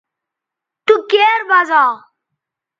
تو 0.85 0.93
کیر 1.11 1.39
بزا 1.49 1.83